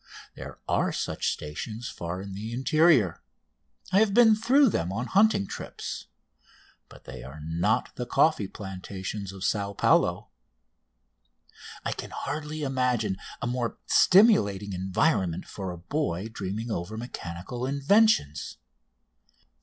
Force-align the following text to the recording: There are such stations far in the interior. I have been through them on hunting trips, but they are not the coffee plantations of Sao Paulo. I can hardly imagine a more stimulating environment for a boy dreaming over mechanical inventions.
There 0.33 0.57
are 0.67 0.91
such 0.91 1.31
stations 1.31 1.87
far 1.87 2.23
in 2.23 2.33
the 2.33 2.51
interior. 2.53 3.21
I 3.91 3.99
have 3.99 4.15
been 4.15 4.35
through 4.35 4.69
them 4.69 4.91
on 4.91 5.05
hunting 5.05 5.45
trips, 5.45 6.07
but 6.89 7.03
they 7.03 7.21
are 7.21 7.39
not 7.43 7.95
the 7.97 8.07
coffee 8.07 8.47
plantations 8.47 9.31
of 9.31 9.43
Sao 9.43 9.73
Paulo. 9.73 10.29
I 11.85 11.91
can 11.91 12.09
hardly 12.09 12.63
imagine 12.63 13.17
a 13.43 13.45
more 13.45 13.77
stimulating 13.85 14.73
environment 14.73 15.45
for 15.45 15.69
a 15.69 15.77
boy 15.77 16.29
dreaming 16.29 16.71
over 16.71 16.97
mechanical 16.97 17.67
inventions. 17.67 18.57